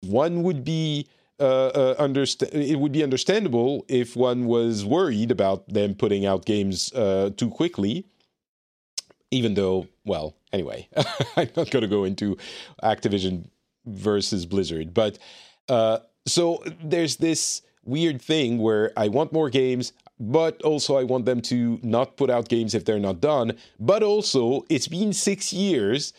[0.00, 1.06] one would be
[1.38, 6.46] uh, uh, understand it would be understandable if one was worried about them putting out
[6.46, 8.04] games uh, too quickly
[9.30, 10.88] even though, well, anyway,
[11.36, 12.36] I'm not going to go into
[12.82, 13.48] Activision
[13.84, 15.18] versus Blizzard, but
[15.68, 21.26] uh, so there's this weird thing where I want more games, but also I want
[21.26, 23.56] them to not put out games if they're not done.
[23.78, 26.12] But also, it's been six years.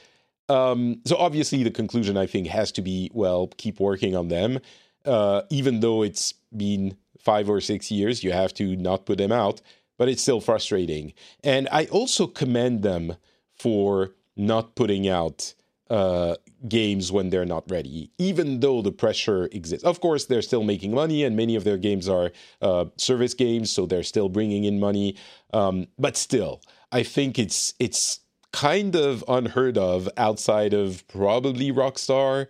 [0.50, 4.60] Um, so obviously, the conclusion I think has to be well, keep working on them.
[5.06, 9.32] Uh, even though it's been five or six years, you have to not put them
[9.32, 9.62] out
[9.98, 11.14] but it's still frustrating.
[11.44, 13.16] And I also commend them
[13.58, 15.54] for not putting out
[15.90, 16.36] uh,
[16.68, 19.86] games when they're not ready, even though the pressure exists.
[19.86, 23.72] Of course, they're still making money, and many of their games are uh, service games,
[23.72, 25.16] so they're still bringing in money.
[25.54, 28.20] Um, but still, I think it's it's
[28.52, 32.48] kind of unheard of outside of probably Rockstar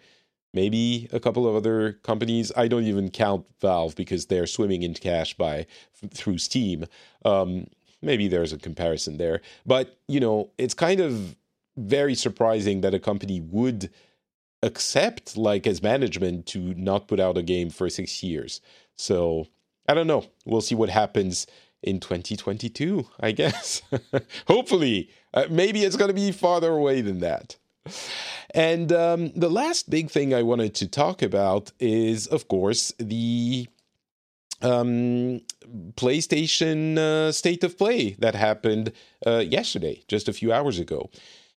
[0.53, 2.51] maybe a couple of other companies.
[2.55, 5.67] I don't even count Valve because they're swimming in cash by
[6.11, 6.85] through Steam.
[7.23, 7.67] Um,
[8.01, 11.35] maybe there's a comparison there, but you know, it's kind of
[11.77, 13.89] very surprising that a company would
[14.63, 18.61] accept, like as management, to not put out a game for six years.
[18.95, 19.47] So
[19.87, 20.25] I don't know.
[20.45, 21.47] We'll see what happens
[21.83, 23.81] in 2022, I guess.
[24.47, 27.55] Hopefully, uh, maybe it's going to be farther away than that.
[28.51, 33.67] And um, the last big thing I wanted to talk about is, of course, the
[34.61, 35.41] um,
[35.93, 38.91] PlayStation uh, State of Play that happened
[39.25, 41.09] uh, yesterday, just a few hours ago.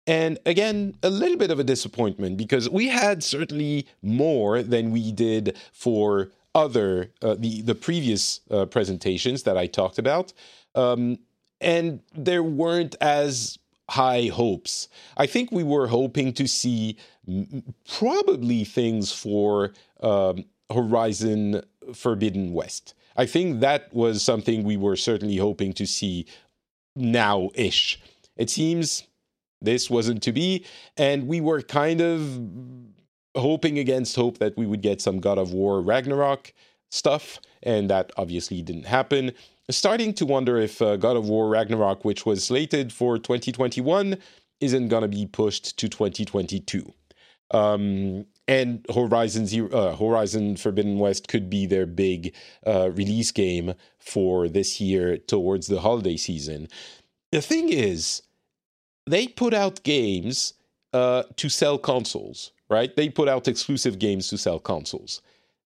[0.07, 5.11] And again, a little bit of a disappointment because we had certainly more than we
[5.11, 10.33] did for other uh, the the previous uh, presentations that I talked about,
[10.73, 11.19] um,
[11.61, 13.59] and there weren't as
[13.89, 14.87] high hopes.
[15.17, 16.97] I think we were hoping to see
[17.87, 21.61] probably things for um, Horizon
[21.93, 22.93] Forbidden West.
[23.19, 26.25] I think that was something we were certainly hoping to see
[26.95, 27.99] now ish.
[28.37, 29.03] It seems
[29.61, 30.63] this wasn't to be,
[30.95, 32.39] and we were kind of
[33.35, 36.53] hoping against hope that we would get some God of War Ragnarok
[36.91, 39.33] stuff, and that obviously didn't happen.
[39.69, 44.15] starting to wonder if uh, God of War Ragnarok, which was slated for 2021,
[44.61, 46.93] isn't going to be pushed to 2022.
[47.51, 52.33] Um, and Horizon Zero, uh, Horizon Forbidden West could be their big
[52.65, 56.67] uh, release game for this year towards the holiday season.
[57.31, 58.23] The thing is,
[59.05, 60.53] they put out games
[60.93, 62.95] uh, to sell consoles, right?
[62.95, 65.21] They put out exclusive games to sell consoles.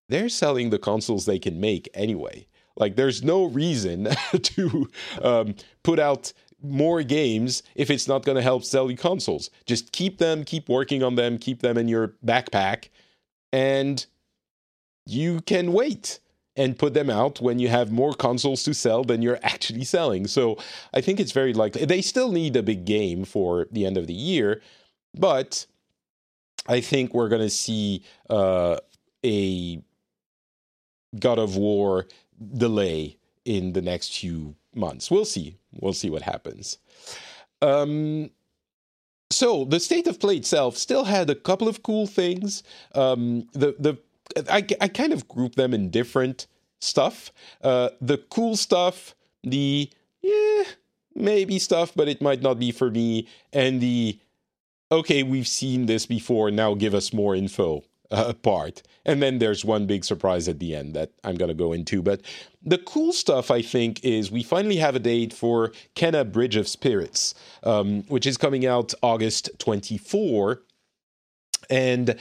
[0.09, 2.47] They're selling the consoles they can make anyway.
[2.75, 4.09] Like, there's no reason
[4.41, 4.89] to
[5.21, 6.33] um, put out
[6.63, 9.49] more games if it's not going to help sell you consoles.
[9.65, 12.89] Just keep them, keep working on them, keep them in your backpack,
[13.51, 14.05] and
[15.05, 16.19] you can wait
[16.55, 20.27] and put them out when you have more consoles to sell than you're actually selling.
[20.27, 20.57] So
[20.93, 24.07] I think it's very likely they still need a big game for the end of
[24.07, 24.61] the year,
[25.13, 25.65] but
[26.67, 28.77] I think we're going to see uh,
[29.25, 29.81] a
[31.19, 32.07] God of War
[32.55, 35.11] delay in the next few months.
[35.11, 35.57] We'll see.
[35.73, 36.77] We'll see what happens.
[37.61, 38.29] Um,
[39.31, 42.63] so the state of play itself still had a couple of cool things.
[42.93, 43.97] Um, the the
[44.49, 46.47] I, I kind of group them in different
[46.79, 47.31] stuff.
[47.61, 49.89] Uh, the cool stuff, the
[50.21, 50.63] yeah
[51.15, 54.19] maybe stuff, but it might not be for me, and the
[54.91, 56.51] okay we've seen this before.
[56.51, 58.81] Now give us more info uh, part.
[59.05, 62.01] And then there's one big surprise at the end that I'm going to go into.
[62.01, 62.21] But
[62.61, 66.67] the cool stuff, I think, is we finally have a date for Kena Bridge of
[66.67, 67.33] Spirits,
[67.63, 70.61] um, which is coming out August 24.
[71.69, 72.15] And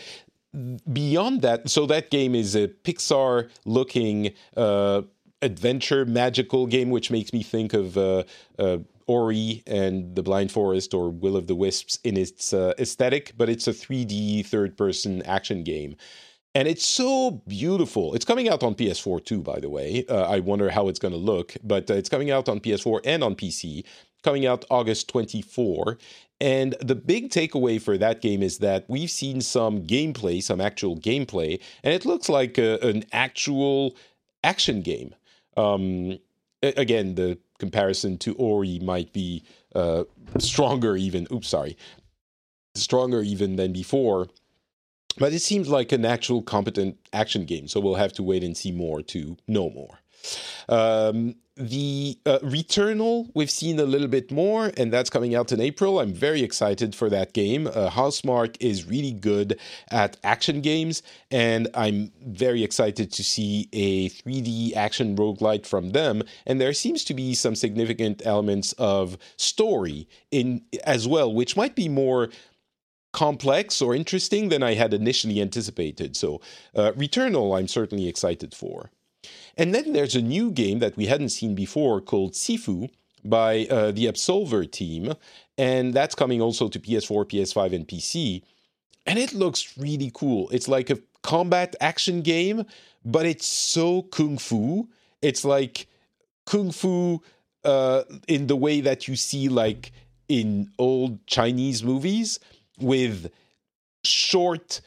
[0.92, 5.02] beyond that, so that game is a Pixar looking uh,
[5.42, 8.22] adventure magical game, which makes me think of uh,
[8.58, 13.32] uh, Ori and the Blind Forest or Will of the Wisps in its uh, aesthetic,
[13.36, 15.96] but it's a 3D third person action game.
[16.54, 18.14] And it's so beautiful.
[18.14, 20.04] It's coming out on PS4 too, by the way.
[20.08, 23.00] Uh, I wonder how it's going to look, but uh, it's coming out on PS4
[23.04, 23.84] and on PC,
[24.22, 25.98] coming out August 24.
[26.40, 30.98] And the big takeaway for that game is that we've seen some gameplay, some actual
[30.98, 33.96] gameplay, and it looks like a, an actual
[34.44, 35.14] action game.
[35.56, 36.18] Um,
[36.62, 40.02] again, the comparison to Ori might be uh,
[40.38, 41.28] stronger, even.
[41.30, 41.76] Oops, sorry,
[42.74, 44.26] stronger even than before.
[45.16, 48.56] But it seems like an actual competent action game, so we'll have to wait and
[48.56, 50.00] see more to know more.
[50.68, 55.60] Um, the uh, Returnal, we've seen a little bit more, and that's coming out in
[55.60, 56.00] April.
[56.00, 57.66] I'm very excited for that game.
[57.66, 59.58] Uh, Housemarque is really good
[59.90, 66.22] at action games, and I'm very excited to see a 3D action roguelite from them.
[66.46, 71.74] And there seems to be some significant elements of story in as well, which might
[71.74, 72.30] be more
[73.12, 76.16] complex or interesting than I had initially anticipated.
[76.16, 76.40] So,
[76.74, 78.90] uh, Returnal, I'm certainly excited for.
[79.56, 82.90] And then there's a new game that we hadn't seen before called Sifu
[83.24, 85.14] by uh, the Absolver team,
[85.56, 88.42] and that's coming also to PS4, PS5, and PC.
[89.06, 90.48] And it looks really cool.
[90.50, 92.64] It's like a combat action game,
[93.04, 94.88] but it's so kung fu.
[95.20, 95.86] It's like
[96.46, 97.22] kung fu
[97.64, 99.92] uh, in the way that you see like
[100.28, 102.40] in old Chinese movies
[102.80, 103.30] with
[104.04, 104.80] short,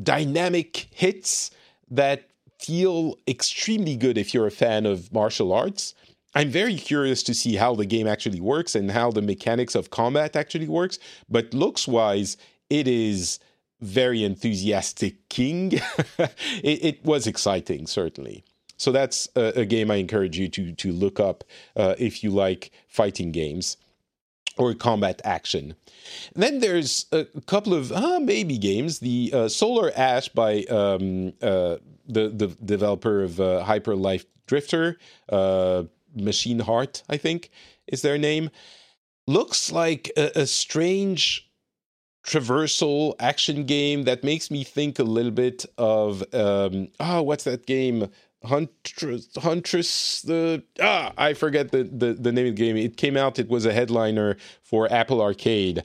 [0.00, 1.50] dynamic hits
[1.90, 2.29] that
[2.60, 5.94] feel extremely good if you're a fan of martial arts.
[6.34, 9.90] I'm very curious to see how the game actually works and how the mechanics of
[9.90, 10.98] combat actually works.
[11.28, 12.36] But looks wise,
[12.68, 13.40] it is
[13.80, 15.72] very enthusiastic king.
[16.18, 18.44] it, it, was exciting, certainly.
[18.76, 21.44] So that's a, a, game I encourage you to to look up
[21.76, 23.76] uh, if you like fighting games
[24.56, 25.74] or combat action.
[26.34, 29.00] Then there's a couple of uh, maybe games.
[29.00, 31.76] The uh, Solar Ash by um, uh,
[32.10, 34.98] the the developer of uh, Hyper Light Drifter,
[35.28, 35.84] uh,
[36.14, 37.50] Machine Heart, I think
[37.86, 38.50] is their name.
[39.26, 41.50] Looks like a, a strange
[42.26, 47.66] traversal action game that makes me think a little bit of um, oh, what's that
[47.66, 48.08] game?
[48.42, 52.76] Huntress, Huntress, the ah, I forget the, the the name of the game.
[52.76, 53.38] It came out.
[53.38, 55.84] It was a headliner for Apple Arcade.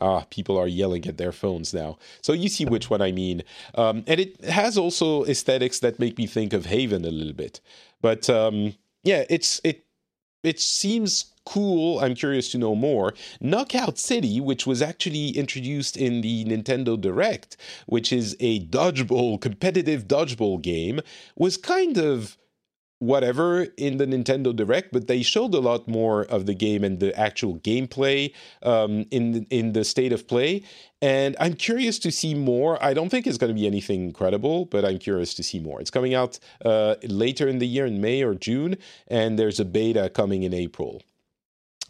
[0.00, 1.98] Ah, people are yelling at their phones now.
[2.20, 3.42] So you see which one I mean.
[3.74, 7.60] Um, and it has also aesthetics that make me think of Haven a little bit.
[8.00, 9.84] But um, yeah, it's it
[10.42, 12.00] it seems cool.
[12.00, 13.14] I'm curious to know more.
[13.40, 20.08] Knockout City, which was actually introduced in the Nintendo Direct, which is a dodgeball, competitive
[20.08, 21.00] dodgeball game,
[21.36, 22.36] was kind of
[23.04, 27.00] whatever in the Nintendo Direct, but they showed a lot more of the game and
[27.00, 28.32] the actual gameplay
[28.62, 30.62] um, in the, in the state of play.
[31.02, 32.82] And I'm curious to see more.
[32.82, 35.80] I don't think it's going to be anything incredible, but I'm curious to see more.
[35.80, 38.76] It's coming out uh, later in the year in May or June,
[39.08, 41.02] and there's a beta coming in April.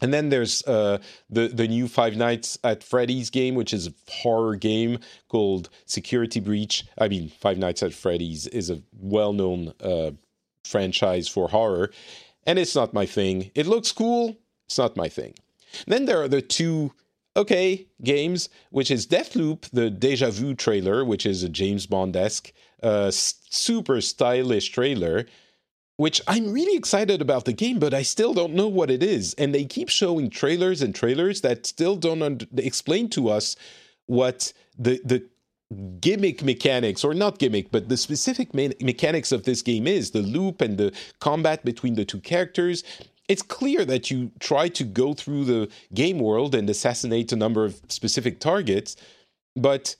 [0.01, 0.97] And then there's uh,
[1.29, 4.99] the the new Five Nights at Freddy's game, which is a horror game
[5.29, 6.83] called Security Breach.
[6.97, 10.11] I mean, Five Nights at Freddy's is a well known uh,
[10.65, 11.91] franchise for horror,
[12.45, 13.51] and it's not my thing.
[13.55, 14.37] It looks cool,
[14.67, 15.35] it's not my thing.
[15.87, 16.93] Then there are the two
[17.35, 22.51] okay games, which is Deathloop, the Deja Vu trailer, which is a James Bond esque,
[22.81, 25.25] uh, super stylish trailer.
[25.97, 29.33] Which I'm really excited about the game, but I still don't know what it is.
[29.35, 33.55] And they keep showing trailers and trailers that still don't un- explain to us
[34.05, 35.23] what the the
[35.99, 40.21] gimmick mechanics or not gimmick but the specific me- mechanics of this game is the
[40.21, 42.83] loop and the combat between the two characters.
[43.27, 47.65] It's clear that you try to go through the game world and assassinate a number
[47.65, 48.95] of specific targets
[49.55, 49.95] but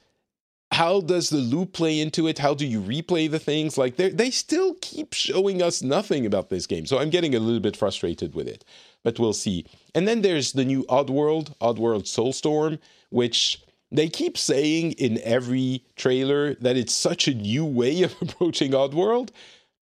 [0.72, 2.40] how does the loop play into it?
[2.40, 3.78] How do you replay the things?
[3.78, 7.62] Like they still keep showing us nothing about this game so i'm getting a little
[7.62, 8.66] bit frustrated with it
[9.06, 9.66] but we'll see.
[9.94, 12.80] And then there's the new oddworld oddworld soulstorm
[13.12, 13.62] which
[13.92, 19.30] they keep saying in every trailer that it's such a new way of approaching Oddworld.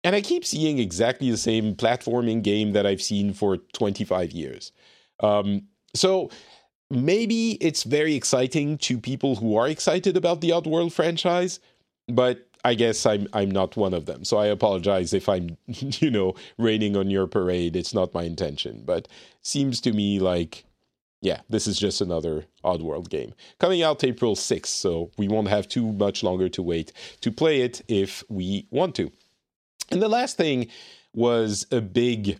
[0.03, 4.71] And I keep seeing exactly the same platforming game that I've seen for 25 years.
[5.19, 5.63] Um,
[5.93, 6.29] so
[6.89, 11.59] maybe it's very exciting to people who are excited about the Oddworld franchise,
[12.07, 14.25] but I guess I'm I'm not one of them.
[14.25, 17.75] So I apologize if I'm you know raining on your parade.
[17.75, 19.07] It's not my intention, but
[19.41, 20.65] seems to me like
[21.21, 23.33] yeah, this is just another Oddworld game.
[23.59, 27.61] Coming out April 6th, so we won't have too much longer to wait to play
[27.61, 29.11] it if we want to.
[29.91, 30.67] And the last thing
[31.13, 32.39] was a big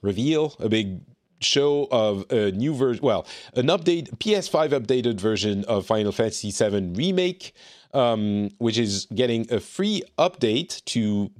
[0.00, 1.00] reveal, a big
[1.40, 6.92] show of a new version, well, an update, PS5 updated version of Final Fantasy VII
[6.94, 7.54] Remake,
[7.92, 11.30] um, which is getting a free update to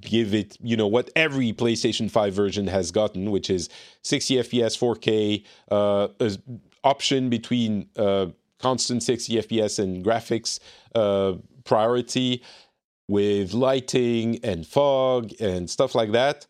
[0.00, 3.68] give it, you know, what every PlayStation 5 version has gotten, which is
[4.02, 6.08] 60 FPS, 4K, uh,
[6.82, 8.26] option between uh,
[8.58, 10.60] constant 60 FPS and graphics
[10.94, 11.34] uh,
[11.64, 12.42] priority
[13.08, 16.46] with lighting and fog and stuff like that.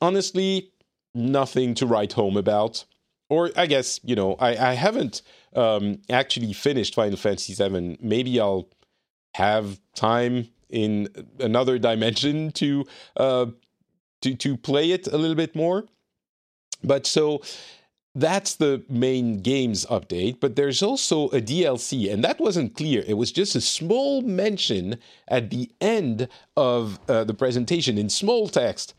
[0.00, 0.72] Honestly,
[1.14, 2.84] nothing to write home about.
[3.28, 5.22] Or I guess, you know, I, I haven't
[5.54, 7.96] um, actually finished Final Fantasy VII.
[8.00, 8.68] Maybe I'll
[9.34, 11.08] have time in
[11.38, 12.84] another dimension to
[13.16, 13.46] uh,
[14.22, 15.86] to to play it a little bit more.
[16.82, 17.42] But so
[18.14, 23.04] that's the main games update, but there's also a DLC, and that wasn't clear.
[23.06, 24.98] It was just a small mention
[25.28, 28.94] at the end of uh, the presentation in small text.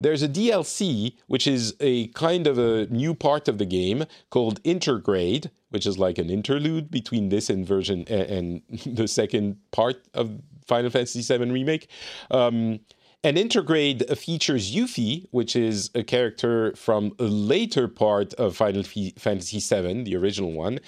[0.00, 4.62] There's a DLC, which is a kind of a new part of the game called
[4.62, 9.96] Intergrade, which is like an interlude between this and version and, and the second part
[10.14, 11.88] of Final Fantasy VII Remake.
[12.30, 12.80] Um,
[13.24, 19.60] and Intergrade features Yuffie, which is a character from a later part of Final Fantasy
[19.60, 20.78] VII, the original one.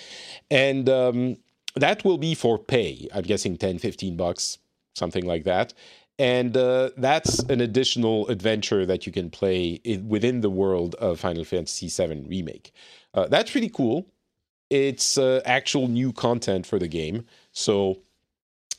[0.51, 1.37] And um,
[1.77, 3.09] that will be for pay.
[3.15, 4.59] I'm guessing 10, 15 bucks,
[4.95, 5.73] something like that.
[6.19, 11.21] And uh, that's an additional adventure that you can play in, within the world of
[11.21, 12.73] Final Fantasy VII Remake.
[13.15, 14.07] Uh, that's really cool.
[14.69, 17.25] It's uh, actual new content for the game.
[17.53, 18.03] So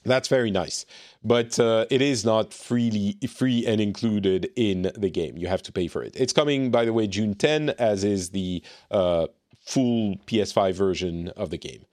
[0.04, 0.86] that's very nice,
[1.24, 5.38] but uh, it is not freely free and included in the game.
[5.38, 6.16] You have to pay for it.
[6.16, 9.28] It's coming, by the way, June 10, as is the uh,
[9.66, 11.86] full PS5 version of the game.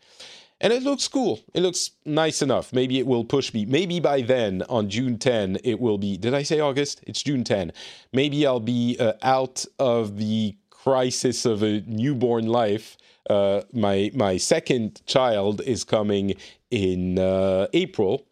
[0.61, 1.41] And it looks cool.
[1.53, 2.73] It looks nice enough.
[2.73, 3.67] Maybe it will push me.
[3.67, 6.17] Maybe by then, on June 10, it will be.
[6.17, 7.03] Did I say August?
[7.07, 7.73] It's June 10.
[8.13, 12.97] Maybe I'll be uh, out of the crisis of a newborn life
[13.29, 16.35] uh, my my second child is coming
[16.75, 18.27] in uh, April.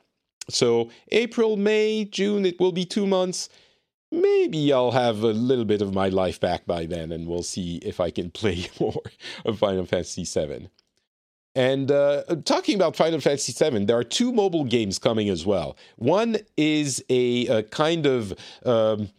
[0.51, 3.49] So April, May, June, it will be two months.
[4.11, 7.77] Maybe I'll have a little bit of my life back by then, and we'll see
[7.77, 9.03] if I can play more
[9.45, 10.69] of Final Fantasy VII.
[11.55, 15.77] And uh, talking about Final Fantasy VII, there are two mobile games coming as well.
[15.97, 18.35] One is a, a kind of
[18.65, 19.11] um,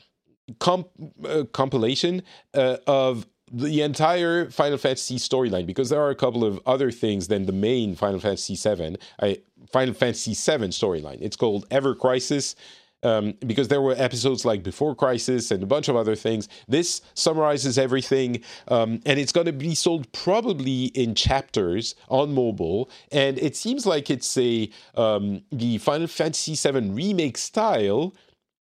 [0.59, 0.89] comp-
[1.24, 6.60] uh, compilation uh, of the entire Final Fantasy storyline because there are a couple of
[6.66, 9.38] other things than the main Final Fantasy VII, I,
[9.72, 11.20] Final Fantasy VII storyline.
[11.22, 12.56] It's called Ever Crisis.
[13.04, 16.47] Um, because there were episodes like Before Crisis and a bunch of other things.
[16.70, 22.89] This summarizes everything, um, and it's going to be sold probably in chapters on mobile.
[23.12, 28.16] And it seems like it's a um, the Final Fantasy VII remake style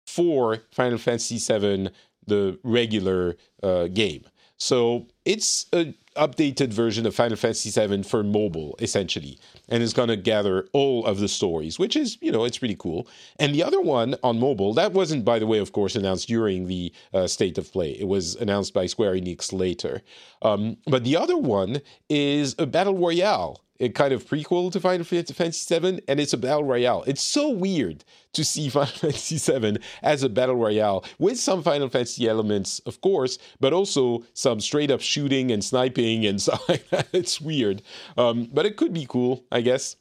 [0.08, 1.90] for Final Fantasy VII,
[2.26, 4.26] the regular uh, game.
[4.62, 10.10] So it's an updated version of Final Fantasy VII for mobile, essentially, and it's going
[10.10, 13.08] to gather all of the stories, which is, you know, it's pretty cool.
[13.40, 16.68] And the other one on mobile, that wasn't, by the way, of course, announced during
[16.68, 17.94] the uh, state of play.
[17.94, 20.04] It was announced by Square Enix later.
[20.44, 25.04] Um, but the other one is a battle royale a kind of prequel to Final
[25.04, 27.04] Fantasy VII, and it's a battle royale.
[27.08, 31.90] It's so weird to see Final Fantasy VII as a battle royale with some Final
[31.90, 36.88] Fantasy elements, of course, but also some straight up shooting and sniping and stuff like
[36.92, 37.08] that.
[37.12, 37.82] It's weird,
[38.18, 39.98] um, but it could be cool, I guess.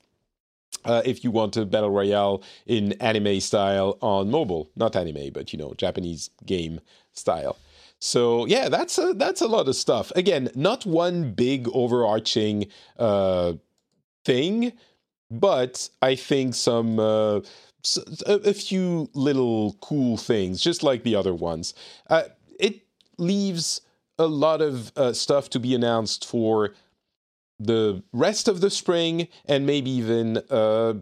[0.85, 5.53] Uh, if you want a battle royale in anime style on mobile, not anime, but
[5.53, 6.81] you know, Japanese game
[7.13, 7.59] style.
[7.99, 10.11] So yeah, that's a that's a lot of stuff.
[10.17, 12.67] Again, not one big overarching
[12.99, 13.55] uh,
[14.25, 14.73] thing,
[15.31, 17.41] but I think some uh,
[18.27, 21.75] a, few little cool things, just like the other ones.
[22.09, 22.25] Uh,
[22.59, 22.83] it
[23.19, 23.81] leaves
[24.19, 26.75] a lot of uh, stuff to be announced for
[27.59, 30.95] the rest of the spring and maybe even uh,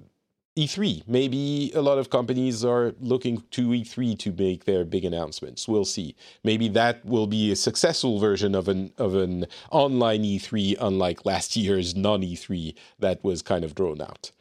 [0.59, 1.07] E3.
[1.07, 5.69] Maybe a lot of companies are looking to E3 to make their big announcements.
[5.69, 6.17] We'll see.
[6.43, 11.57] Maybe that will be a successful version of an of an online E3, unlike last
[11.57, 14.33] year's non E3 that was kind of drawn out.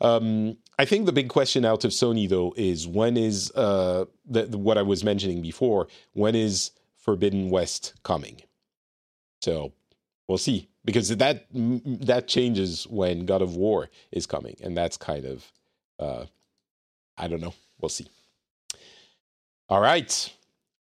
[0.00, 4.46] Um, I think the big question out of Sony though is when is uh, the,
[4.56, 5.88] what I was mentioning before?
[6.14, 8.40] When is Forbidden West coming?
[9.42, 9.72] So
[10.26, 15.26] we'll see because that that changes when God of War is coming, and that's kind
[15.26, 15.52] of
[15.98, 16.24] uh,
[17.16, 17.54] I don't know.
[17.80, 18.08] We'll see.
[19.68, 20.32] All right.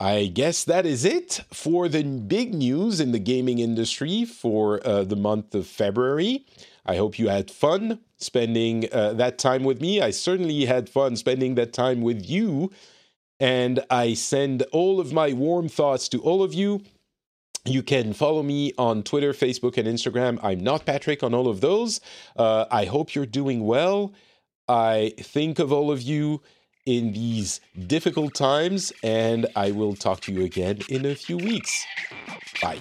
[0.01, 5.03] I guess that is it for the big news in the gaming industry for uh,
[5.03, 6.47] the month of February.
[6.87, 10.01] I hope you had fun spending uh, that time with me.
[10.01, 12.71] I certainly had fun spending that time with you.
[13.41, 16.83] And I send all of my warm thoughts to all of you.
[17.65, 20.39] You can follow me on Twitter, Facebook, and Instagram.
[20.43, 22.01] I'm not Patrick on all of those.
[22.37, 24.15] Uh, I hope you're doing well.
[24.69, 26.43] I think of all of you
[26.85, 31.85] in these difficult times, and I will talk to you again in a few weeks.
[32.63, 32.81] Bye.